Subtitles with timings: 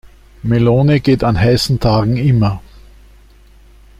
[0.41, 2.59] Melone geht an heißen Tagen immer.